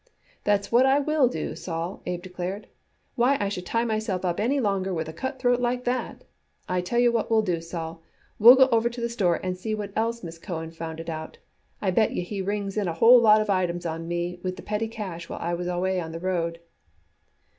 "That's 0.45 0.71
what 0.71 0.87
I 0.87 0.97
will 0.97 1.27
do, 1.27 1.55
Sol," 1.55 2.01
Abe 2.07 2.23
declared. 2.23 2.65
"Why 3.13 3.37
should 3.49 3.65
I 3.65 3.69
tie 3.69 3.85
myself 3.85 4.25
up 4.25 4.39
any 4.39 4.59
longer 4.59 4.91
with 4.95 5.07
a 5.07 5.13
cutthroat 5.13 5.59
like 5.59 5.83
that? 5.83 6.23
I 6.67 6.81
tell 6.81 6.97
you 6.97 7.11
what 7.11 7.29
we'll 7.29 7.43
do, 7.43 7.61
Sol. 7.61 8.01
We'll 8.39 8.55
go 8.55 8.67
over 8.71 8.89
to 8.89 8.99
the 8.99 9.09
store 9.09 9.39
and 9.43 9.55
see 9.55 9.75
what 9.75 9.93
else 9.95 10.23
Miss 10.23 10.39
Cohen 10.39 10.71
found 10.71 10.99
it 10.99 11.07
out. 11.11 11.37
I 11.83 11.91
bet 11.91 12.13
you 12.13 12.23
he 12.23 12.41
rings 12.41 12.77
in 12.77 12.87
a 12.87 12.93
whole 12.95 13.21
lot 13.21 13.41
of 13.41 13.49
items 13.51 13.85
on 13.85 14.07
me 14.07 14.39
with 14.41 14.55
the 14.55 14.63
petty 14.63 14.87
cash 14.87 15.29
while 15.29 15.37
I 15.39 15.53
was 15.53 15.67
away 15.67 15.99
on 15.99 16.13
the 16.13 16.19
road." 16.19 16.61